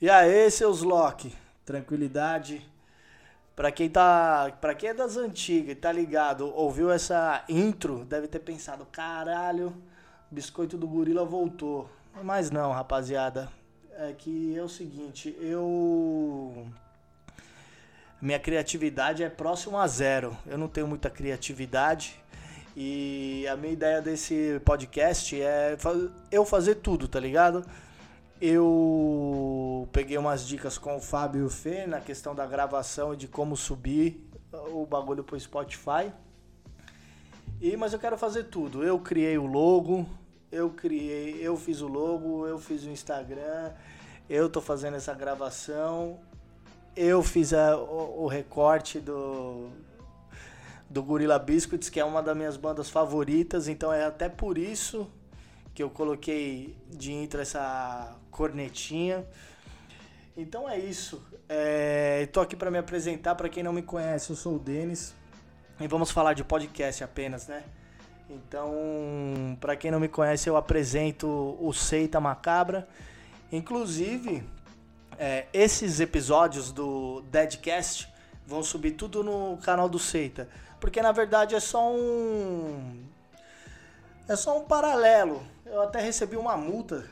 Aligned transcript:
E 0.00 0.08
aí, 0.08 0.50
seus 0.50 0.80
Loki, 0.80 1.30
tranquilidade. 1.62 2.66
Pra 3.54 3.70
quem 3.70 3.90
tá, 3.90 4.50
para 4.58 4.74
quem 4.74 4.88
é 4.88 4.94
das 4.94 5.18
antigas 5.18 5.76
tá 5.78 5.92
ligado, 5.92 6.50
ouviu 6.54 6.90
essa 6.90 7.44
intro, 7.46 8.06
deve 8.06 8.26
ter 8.26 8.38
pensado, 8.38 8.86
caralho, 8.90 9.74
biscoito 10.30 10.78
do 10.78 10.88
gorila 10.88 11.26
voltou. 11.26 11.90
Mas 12.22 12.50
não, 12.50 12.72
rapaziada. 12.72 13.52
É 13.98 14.14
que 14.16 14.56
é 14.56 14.62
o 14.62 14.68
seguinte, 14.70 15.36
eu 15.38 16.66
minha 18.22 18.38
criatividade 18.38 19.22
é 19.22 19.28
próximo 19.28 19.76
a 19.76 19.86
zero. 19.86 20.34
Eu 20.46 20.56
não 20.56 20.68
tenho 20.68 20.86
muita 20.86 21.10
criatividade. 21.10 22.18
E 22.74 23.46
a 23.48 23.56
minha 23.56 23.74
ideia 23.74 24.00
desse 24.00 24.62
podcast 24.64 25.38
é 25.38 25.76
eu 26.32 26.46
fazer 26.46 26.76
tudo, 26.76 27.06
tá 27.06 27.20
ligado? 27.20 27.62
Eu 28.40 29.86
peguei 29.92 30.16
umas 30.16 30.46
dicas 30.46 30.78
com 30.78 30.96
o 30.96 31.00
Fábio 31.00 31.42
e 31.42 31.44
o 31.44 31.50
Fê 31.50 31.86
na 31.86 32.00
questão 32.00 32.34
da 32.34 32.46
gravação 32.46 33.12
e 33.12 33.16
de 33.16 33.28
como 33.28 33.54
subir 33.54 34.26
o 34.72 34.86
bagulho 34.86 35.22
pro 35.22 35.38
Spotify. 35.38 36.10
E 37.60 37.76
mas 37.76 37.92
eu 37.92 37.98
quero 37.98 38.16
fazer 38.16 38.44
tudo. 38.44 38.82
Eu 38.82 38.98
criei 38.98 39.36
o 39.36 39.44
logo, 39.44 40.06
eu 40.50 40.70
criei, 40.70 41.38
eu 41.46 41.54
fiz 41.54 41.82
o 41.82 41.86
logo, 41.86 42.46
eu 42.46 42.58
fiz 42.58 42.84
o 42.84 42.88
Instagram, 42.88 43.72
eu 44.28 44.48
tô 44.48 44.62
fazendo 44.62 44.96
essa 44.96 45.12
gravação, 45.12 46.18
eu 46.96 47.22
fiz 47.22 47.52
a, 47.52 47.76
o, 47.76 48.22
o 48.22 48.26
recorte 48.26 48.98
do 49.00 49.68
do 50.88 51.02
Gorilla 51.02 51.38
Biscuits, 51.38 51.88
que 51.88 52.00
é 52.00 52.04
uma 52.04 52.20
das 52.20 52.36
minhas 52.36 52.56
bandas 52.56 52.90
favoritas, 52.90 53.68
então 53.68 53.92
é 53.92 54.04
até 54.04 54.28
por 54.28 54.58
isso 54.58 55.06
que 55.80 55.82
eu 55.82 55.88
coloquei 55.88 56.76
de 56.90 57.10
intro 57.10 57.40
essa 57.40 58.14
cornetinha. 58.30 59.24
Então 60.36 60.68
é 60.68 60.78
isso. 60.78 61.26
É, 61.48 62.28
aqui 62.38 62.54
para 62.54 62.70
me 62.70 62.76
apresentar. 62.76 63.34
Para 63.34 63.48
quem 63.48 63.62
não 63.62 63.72
me 63.72 63.80
conhece, 63.80 64.28
eu 64.28 64.36
sou 64.36 64.56
o 64.56 64.58
Denis. 64.58 65.14
E 65.80 65.88
vamos 65.88 66.10
falar 66.10 66.34
de 66.34 66.44
podcast 66.44 67.02
apenas, 67.02 67.48
né? 67.48 67.64
Então, 68.28 69.56
para 69.58 69.74
quem 69.74 69.90
não 69.90 69.98
me 69.98 70.06
conhece, 70.08 70.50
eu 70.50 70.56
apresento 70.58 71.56
o 71.58 71.72
Seita 71.72 72.20
Macabra. 72.20 72.86
Inclusive, 73.50 74.44
é, 75.18 75.46
esses 75.50 75.98
episódios 75.98 76.72
do 76.72 77.22
Deadcast 77.22 78.06
vão 78.46 78.62
subir 78.62 78.90
tudo 78.90 79.24
no 79.24 79.56
canal 79.62 79.88
do 79.88 79.98
Seita. 79.98 80.46
Porque 80.78 81.00
na 81.00 81.10
verdade 81.10 81.54
é 81.54 81.60
só 81.60 81.90
um. 81.90 83.02
É 84.28 84.36
só 84.36 84.58
um 84.58 84.64
paralelo. 84.64 85.42
Eu 85.70 85.82
até 85.82 86.00
recebi 86.00 86.36
uma 86.36 86.56
multa 86.56 87.08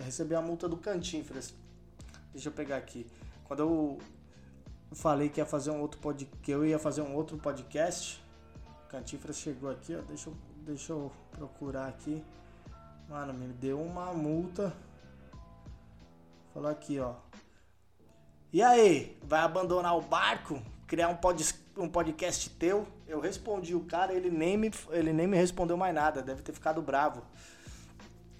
eu 0.00 0.04
recebi 0.06 0.34
a 0.34 0.40
multa 0.40 0.66
do 0.66 0.78
Cantinfras. 0.78 1.52
Deixa 2.32 2.48
eu 2.48 2.52
pegar 2.52 2.78
aqui. 2.78 3.06
Quando 3.44 3.60
eu 3.60 3.98
falei 4.92 5.28
que 5.28 5.40
ia 5.40 5.44
fazer 5.44 5.70
um 5.70 5.78
outro 5.78 6.00
pod... 6.00 6.24
que 6.42 6.50
eu 6.50 6.64
ia 6.64 6.78
fazer 6.78 7.02
um 7.02 7.14
outro 7.14 7.36
podcast, 7.36 8.24
Cantinfras 8.88 9.36
chegou 9.36 9.70
aqui, 9.70 9.94
ó. 9.94 10.00
Deixa 10.00 10.30
eu, 10.30 10.36
deixa 10.64 10.92
eu 10.94 11.12
procurar 11.32 11.88
aqui. 11.88 12.24
Mano, 13.10 13.34
me 13.34 13.48
deu 13.48 13.78
uma 13.78 14.06
multa. 14.14 14.72
Falou 16.54 16.70
aqui, 16.70 16.98
ó. 16.98 17.16
E 18.54 18.62
aí, 18.62 19.18
vai 19.22 19.40
abandonar 19.40 19.98
o 19.98 20.00
barco? 20.00 20.62
Criar 20.86 21.08
um, 21.08 21.16
pod, 21.16 21.44
um 21.76 21.90
podcast 21.90 22.48
teu? 22.48 22.86
Eu 23.06 23.20
respondi 23.20 23.74
o 23.74 23.84
cara, 23.84 24.14
ele 24.14 24.30
nem, 24.30 24.56
me, 24.56 24.70
ele 24.88 25.12
nem 25.12 25.26
me 25.26 25.36
respondeu 25.36 25.76
mais 25.76 25.94
nada, 25.94 26.22
deve 26.22 26.40
ter 26.40 26.54
ficado 26.54 26.80
bravo. 26.80 27.22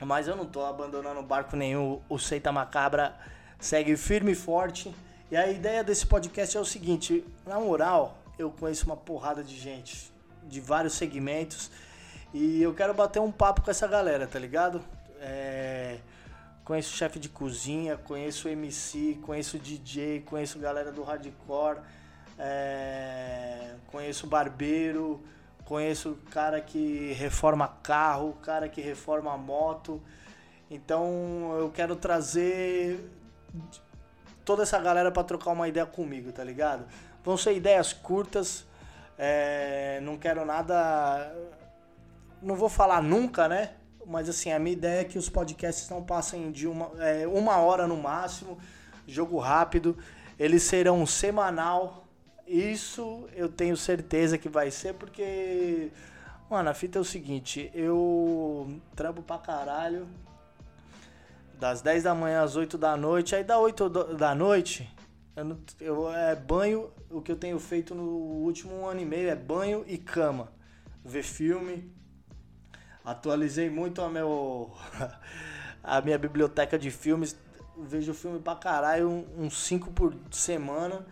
Mas 0.00 0.26
eu 0.26 0.34
não 0.34 0.46
tô 0.46 0.64
abandonando 0.64 1.22
barco 1.22 1.56
nenhum. 1.56 2.00
O 2.08 2.18
Seita 2.18 2.50
Macabra 2.50 3.14
segue 3.58 3.96
firme 3.96 4.32
e 4.32 4.34
forte. 4.34 4.94
E 5.30 5.36
a 5.36 5.48
ideia 5.48 5.84
desse 5.84 6.06
podcast 6.06 6.56
é 6.56 6.60
o 6.60 6.64
seguinte: 6.64 7.24
na 7.46 7.60
moral, 7.60 8.18
eu 8.38 8.50
conheço 8.50 8.86
uma 8.86 8.96
porrada 8.96 9.44
de 9.44 9.56
gente, 9.56 10.10
de 10.44 10.60
vários 10.60 10.94
segmentos. 10.94 11.70
E 12.32 12.62
eu 12.62 12.72
quero 12.72 12.94
bater 12.94 13.20
um 13.20 13.30
papo 13.30 13.60
com 13.60 13.70
essa 13.70 13.86
galera, 13.86 14.26
tá 14.26 14.38
ligado? 14.38 14.82
É... 15.20 15.98
Conheço 16.64 16.96
chefe 16.96 17.18
de 17.18 17.28
cozinha, 17.28 17.96
conheço 17.96 18.48
MC, 18.48 19.18
conheço 19.22 19.58
DJ, 19.58 20.20
conheço 20.20 20.58
galera 20.58 20.92
do 20.92 21.02
hardcore, 21.02 21.78
é... 22.38 23.74
conheço 23.88 24.26
barbeiro, 24.26 25.20
conheço 25.70 26.18
cara 26.32 26.60
que 26.60 27.12
reforma 27.12 27.68
carro, 27.80 28.36
cara 28.42 28.68
que 28.68 28.80
reforma 28.80 29.38
moto. 29.38 30.02
Então 30.68 31.54
eu 31.60 31.70
quero 31.70 31.94
trazer 31.94 33.08
toda 34.44 34.64
essa 34.64 34.80
galera 34.80 35.12
para 35.12 35.22
trocar 35.22 35.52
uma 35.52 35.68
ideia 35.68 35.86
comigo, 35.86 36.32
tá 36.32 36.42
ligado? 36.42 36.86
Vão 37.22 37.36
ser 37.36 37.54
ideias 37.54 37.92
curtas, 37.92 38.66
é, 39.16 40.00
não 40.02 40.18
quero 40.18 40.44
nada. 40.44 41.32
Não 42.42 42.56
vou 42.56 42.68
falar 42.68 43.00
nunca, 43.00 43.46
né? 43.46 43.74
Mas 44.04 44.28
assim, 44.28 44.50
a 44.50 44.58
minha 44.58 44.72
ideia 44.72 45.02
é 45.02 45.04
que 45.04 45.18
os 45.18 45.28
podcasts 45.28 45.88
não 45.88 46.02
passem 46.02 46.50
de 46.50 46.66
uma, 46.66 46.90
é, 46.98 47.28
uma 47.28 47.58
hora 47.58 47.86
no 47.86 47.96
máximo, 47.96 48.58
jogo 49.06 49.38
rápido. 49.38 49.96
Eles 50.36 50.64
serão 50.64 51.06
semanal, 51.06 52.08
isso 52.50 53.28
eu 53.36 53.48
tenho 53.48 53.76
certeza 53.76 54.36
que 54.36 54.48
vai 54.48 54.72
ser 54.72 54.94
porque. 54.94 55.92
Mano, 56.50 56.68
a 56.68 56.74
fita 56.74 56.98
é 56.98 57.00
o 57.00 57.04
seguinte, 57.04 57.70
eu 57.72 58.80
trampo 58.96 59.22
pra 59.22 59.38
caralho. 59.38 60.08
Das 61.60 61.80
10 61.80 62.02
da 62.02 62.14
manhã 62.14 62.42
às 62.42 62.56
8 62.56 62.76
da 62.76 62.96
noite. 62.96 63.36
Aí 63.36 63.44
da 63.44 63.56
8 63.56 63.88
da 64.16 64.34
noite, 64.34 64.92
eu, 65.36 65.44
não, 65.44 65.58
eu 65.80 66.12
é 66.12 66.34
banho. 66.34 66.90
O 67.08 67.20
que 67.20 67.30
eu 67.30 67.36
tenho 67.36 67.58
feito 67.60 67.94
no 67.94 68.02
último 68.02 68.84
ano 68.84 69.00
e 69.00 69.04
meio 69.04 69.28
é 69.28 69.36
banho 69.36 69.84
e 69.86 69.96
cama. 69.96 70.50
Ver 71.04 71.22
filme. 71.22 71.94
Atualizei 73.04 73.70
muito 73.70 74.02
a, 74.02 74.08
meu, 74.08 74.72
a 75.84 76.00
minha 76.00 76.18
biblioteca 76.18 76.76
de 76.76 76.90
filmes. 76.90 77.36
Vejo 77.78 78.12
filme 78.12 78.40
pra 78.40 78.56
caralho, 78.56 79.24
uns 79.38 79.56
5 79.66 79.92
por 79.92 80.16
semana. 80.32 81.06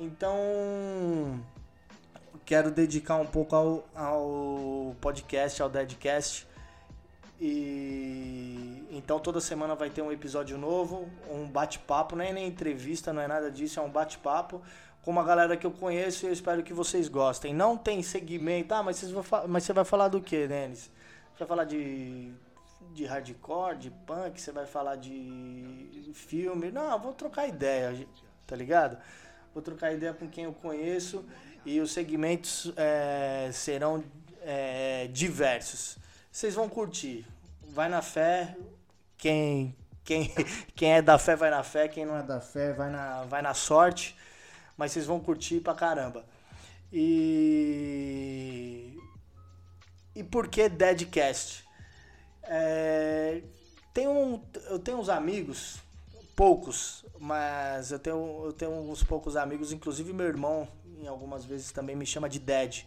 Então, 0.00 1.38
quero 2.46 2.70
dedicar 2.70 3.16
um 3.16 3.26
pouco 3.26 3.54
ao, 3.54 3.84
ao 3.94 4.96
podcast, 4.98 5.62
ao 5.62 5.68
Deadcast. 5.68 6.48
E 7.38 8.86
então 8.90 9.20
toda 9.20 9.40
semana 9.40 9.74
vai 9.74 9.90
ter 9.90 10.00
um 10.00 10.10
episódio 10.10 10.56
novo, 10.56 11.06
um 11.30 11.46
bate-papo, 11.46 12.16
não 12.16 12.24
é 12.24 12.32
nem 12.32 12.48
entrevista, 12.48 13.12
não 13.12 13.20
é 13.20 13.28
nada 13.28 13.50
disso, 13.50 13.78
é 13.78 13.82
um 13.82 13.90
bate-papo 13.90 14.62
com 15.02 15.10
uma 15.10 15.22
galera 15.22 15.56
que 15.56 15.66
eu 15.66 15.70
conheço 15.70 16.24
e 16.24 16.28
eu 16.28 16.32
espero 16.32 16.62
que 16.62 16.72
vocês 16.72 17.06
gostem. 17.06 17.54
Não 17.54 17.76
tem 17.76 18.02
segmento, 18.02 18.72
ah, 18.72 18.82
mas, 18.82 18.96
vocês 18.96 19.12
vão, 19.12 19.24
mas 19.48 19.64
você 19.64 19.72
vai 19.74 19.84
falar 19.84 20.08
do 20.08 20.20
que, 20.20 20.46
Denis? 20.46 20.90
Você 21.32 21.40
vai 21.40 21.48
falar 21.48 21.64
de, 21.64 22.32
de 22.94 23.04
hardcore, 23.04 23.76
de 23.76 23.90
punk, 23.90 24.40
você 24.40 24.50
vai 24.50 24.66
falar 24.66 24.96
de 24.96 26.10
filme? 26.14 26.70
Não, 26.70 26.98
vou 26.98 27.12
trocar 27.12 27.46
ideia, 27.46 28.06
tá 28.46 28.56
ligado? 28.56 28.96
Vou 29.54 29.62
trocar 29.62 29.92
ideia 29.92 30.14
com 30.14 30.28
quem 30.28 30.44
eu 30.44 30.52
conheço 30.52 31.24
e 31.64 31.80
os 31.80 31.92
segmentos 31.92 32.72
é, 32.76 33.50
serão 33.52 34.04
é, 34.42 35.08
diversos. 35.12 35.98
Vocês 36.30 36.54
vão 36.54 36.68
curtir. 36.68 37.26
Vai 37.68 37.88
na 37.88 38.02
fé. 38.02 38.56
Quem, 39.16 39.76
quem, 40.04 40.32
quem 40.74 40.94
é 40.94 41.02
da 41.02 41.18
fé 41.18 41.36
vai 41.36 41.50
na 41.50 41.62
fé, 41.62 41.88
quem 41.88 42.06
não 42.06 42.16
é 42.16 42.22
da 42.22 42.40
fé 42.40 42.72
vai 42.72 42.90
na, 42.90 43.24
vai 43.24 43.42
na 43.42 43.54
sorte. 43.54 44.16
Mas 44.76 44.92
vocês 44.92 45.06
vão 45.06 45.20
curtir 45.20 45.60
pra 45.60 45.74
caramba. 45.74 46.24
E. 46.92 48.96
E 50.14 50.24
por 50.24 50.48
que 50.48 50.68
Deadcast? 50.68 51.64
É, 52.42 53.42
tem 53.94 54.08
um, 54.08 54.42
eu 54.68 54.78
tenho 54.78 54.98
uns 54.98 55.08
amigos 55.08 55.78
poucos, 56.36 57.04
mas 57.18 57.90
eu 57.90 57.98
tenho, 57.98 58.42
eu 58.44 58.52
tenho 58.52 58.72
uns 58.72 59.02
poucos 59.02 59.36
amigos, 59.36 59.72
inclusive 59.72 60.12
meu 60.12 60.26
irmão, 60.26 60.68
em 61.02 61.06
algumas 61.06 61.44
vezes 61.44 61.72
também 61.72 61.96
me 61.96 62.06
chama 62.06 62.28
de 62.28 62.38
Dad. 62.38 62.82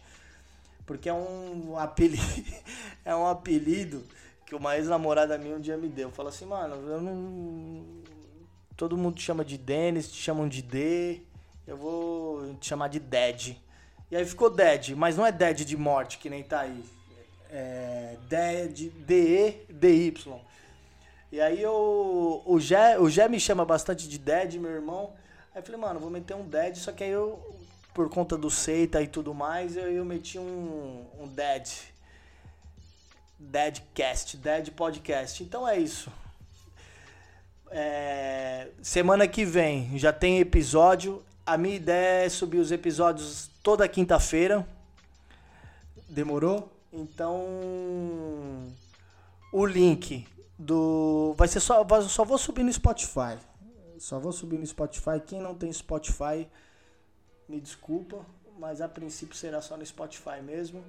Porque 0.86 1.08
é 1.08 1.14
um 1.14 1.78
apelido, 1.78 2.22
é 3.04 3.14
um 3.14 3.26
apelido 3.26 4.04
que 4.46 4.54
uma 4.54 4.76
ex-namorada 4.76 5.38
minha 5.38 5.56
um 5.56 5.60
dia 5.60 5.76
me 5.76 5.88
deu. 5.88 6.10
Fala 6.10 6.28
assim, 6.28 6.46
mano, 6.46 6.74
eu 6.88 7.00
não. 7.00 7.84
Todo 8.76 8.96
mundo 8.96 9.14
te 9.14 9.22
chama 9.22 9.44
de 9.44 9.56
Dennis, 9.56 10.10
te 10.10 10.20
chamam 10.20 10.48
de 10.48 10.60
D, 10.60 11.22
eu 11.66 11.76
vou 11.76 12.54
te 12.54 12.66
chamar 12.66 12.88
de 12.88 12.98
Dad. 12.98 13.56
E 14.10 14.16
aí 14.16 14.26
ficou 14.26 14.50
Dad, 14.50 14.90
mas 14.90 15.16
não 15.16 15.24
é 15.24 15.32
Dad 15.32 15.60
de 15.60 15.76
morte, 15.76 16.18
que 16.18 16.28
nem 16.28 16.42
tá 16.42 16.60
aí. 16.60 16.84
É 17.50 18.16
Dad, 18.28 18.78
D-E-D-Y. 19.06 20.40
E 21.34 21.40
aí 21.40 21.60
eu, 21.60 22.44
o, 22.46 22.60
Jé, 22.60 22.96
o 22.96 23.10
Jé 23.10 23.28
me 23.28 23.40
chama 23.40 23.64
bastante 23.64 24.08
de 24.08 24.18
Dead, 24.18 24.54
meu 24.54 24.70
irmão. 24.70 25.14
Aí 25.52 25.60
eu 25.60 25.64
falei, 25.64 25.80
mano, 25.80 25.98
vou 25.98 26.08
meter 26.08 26.36
um 26.36 26.46
Dead, 26.46 26.76
só 26.76 26.92
que 26.92 27.02
aí 27.02 27.10
eu, 27.10 27.56
por 27.92 28.08
conta 28.08 28.38
do 28.38 28.48
Seita 28.48 29.02
e 29.02 29.08
tudo 29.08 29.34
mais, 29.34 29.76
eu, 29.76 29.90
eu 29.90 30.04
meti 30.04 30.38
um, 30.38 31.04
um 31.18 31.26
Dead. 31.26 31.68
Deadcast, 33.36 34.36
Dead 34.36 34.70
Podcast. 34.70 35.42
Então 35.42 35.66
é 35.66 35.76
isso. 35.76 36.08
É, 37.68 38.68
semana 38.80 39.26
que 39.26 39.44
vem 39.44 39.98
já 39.98 40.12
tem 40.12 40.38
episódio. 40.38 41.20
A 41.44 41.58
minha 41.58 41.74
ideia 41.74 42.26
é 42.26 42.28
subir 42.28 42.58
os 42.58 42.70
episódios 42.70 43.50
toda 43.60 43.88
quinta-feira. 43.88 44.64
Demorou? 46.08 46.72
Então, 46.92 47.42
o 49.52 49.66
link 49.66 50.28
do 50.64 51.34
vai 51.36 51.46
ser 51.46 51.60
só 51.60 51.86
só 52.08 52.24
vou 52.24 52.38
subir 52.38 52.62
no 52.62 52.72
Spotify. 52.72 53.38
Só 53.98 54.18
vou 54.18 54.32
subir 54.32 54.58
no 54.58 54.66
Spotify. 54.66 55.20
Quem 55.24 55.40
não 55.40 55.54
tem 55.54 55.72
Spotify, 55.72 56.48
me 57.48 57.60
desculpa, 57.60 58.24
mas 58.58 58.80
a 58.80 58.88
princípio 58.88 59.36
será 59.36 59.60
só 59.60 59.76
no 59.76 59.84
Spotify 59.84 60.40
mesmo. 60.42 60.82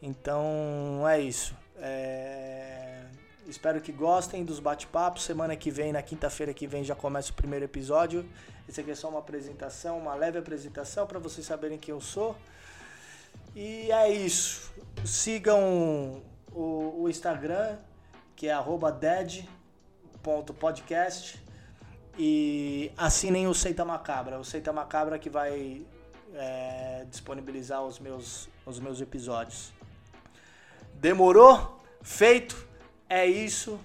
Então 0.00 1.06
é 1.08 1.20
isso. 1.20 1.54
É... 1.78 3.06
Espero 3.46 3.80
que 3.80 3.92
gostem 3.92 4.44
dos 4.44 4.60
bate-papos. 4.60 5.24
Semana 5.24 5.56
que 5.56 5.70
vem, 5.70 5.92
na 5.92 6.02
quinta-feira 6.02 6.52
que 6.52 6.66
vem, 6.66 6.84
já 6.84 6.94
começa 6.94 7.30
o 7.30 7.34
primeiro 7.34 7.64
episódio. 7.64 8.28
Esse 8.68 8.80
aqui 8.80 8.90
é 8.90 8.94
só 8.94 9.08
uma 9.08 9.20
apresentação, 9.20 9.98
uma 9.98 10.14
leve 10.14 10.38
apresentação 10.38 11.06
para 11.06 11.18
vocês 11.18 11.46
saberem 11.46 11.78
quem 11.78 11.92
eu 11.92 12.00
sou. 12.00 12.36
E 13.54 13.90
é 13.90 14.10
isso. 14.10 14.72
Sigam 15.04 16.22
o, 16.52 17.02
o 17.02 17.08
Instagram, 17.08 17.78
que 18.36 18.48
é 18.48 18.54
dead.podcast 19.00 21.42
e 22.18 22.92
assinem 22.96 23.46
o 23.48 23.54
Seita 23.54 23.84
Macabra. 23.84 24.38
O 24.38 24.44
Seita 24.44 24.72
Macabra 24.72 25.18
que 25.18 25.28
vai 25.30 25.84
é, 26.34 27.06
disponibilizar 27.10 27.82
os 27.82 27.98
meus, 27.98 28.48
os 28.66 28.78
meus 28.78 29.00
episódios. 29.00 29.72
Demorou? 30.94 31.82
Feito? 32.02 32.68
É 33.08 33.26
isso. 33.26 33.80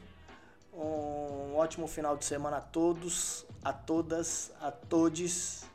Um 0.74 1.56
ótimo 1.56 1.88
final 1.88 2.18
de 2.18 2.25
semana 2.25 2.57
a 2.57 2.62
todos, 2.62 3.45
a 3.63 3.71
todas, 3.71 4.51
a 4.62 4.69
todes. 4.69 5.65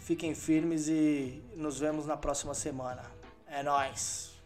Fiquem 0.00 0.34
firmes 0.34 0.88
e 0.88 1.42
nos 1.56 1.78
vemos 1.78 2.06
na 2.06 2.16
próxima 2.16 2.54
semana. 2.54 3.02
É 3.46 3.62
nóis! 3.62 4.41